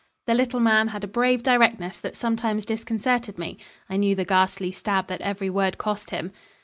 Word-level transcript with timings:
The 0.25 0.33
little 0.33 0.59
man 0.59 0.87
had 0.87 1.03
a 1.03 1.07
brave 1.07 1.43
directness 1.43 1.99
that 2.01 2.15
sometimes 2.15 2.65
disconcerted 2.65 3.37
me. 3.37 3.59
I 3.87 3.97
knew 3.97 4.15
the 4.15 4.25
ghastly 4.25 4.71
stab 4.71 5.05
that 5.09 5.21
every 5.21 5.51
word 5.51 5.77
cost 5.77 6.09
him. 6.09 6.31